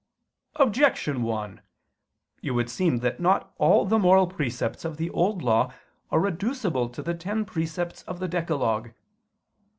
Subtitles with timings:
[0.55, 1.61] Objection 1:
[2.41, 5.71] It would seem that not all the moral precepts of the Old Law
[6.09, 8.93] are reducible to the ten precepts of the decalogue.